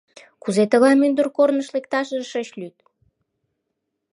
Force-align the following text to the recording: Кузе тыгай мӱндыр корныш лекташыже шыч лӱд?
Кузе 0.41 0.63
тыгай 0.71 0.93
мӱндыр 1.01 1.27
корныш 1.37 1.67
лекташыже 1.75 2.25
шыч 2.31 2.49
лӱд? 2.59 2.75